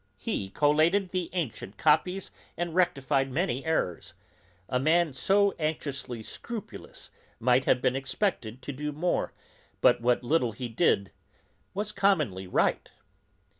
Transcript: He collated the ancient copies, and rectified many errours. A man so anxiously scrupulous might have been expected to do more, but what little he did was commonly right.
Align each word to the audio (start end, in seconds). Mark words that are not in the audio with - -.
He 0.17 0.49
collated 0.49 1.11
the 1.11 1.29
ancient 1.31 1.77
copies, 1.77 2.31
and 2.57 2.73
rectified 2.73 3.29
many 3.31 3.63
errours. 3.63 4.15
A 4.67 4.79
man 4.79 5.13
so 5.13 5.53
anxiously 5.59 6.23
scrupulous 6.23 7.11
might 7.39 7.65
have 7.65 7.83
been 7.83 7.95
expected 7.95 8.63
to 8.63 8.73
do 8.73 8.91
more, 8.91 9.31
but 9.79 10.01
what 10.01 10.23
little 10.23 10.53
he 10.53 10.67
did 10.67 11.11
was 11.75 11.91
commonly 11.91 12.47
right. 12.47 12.89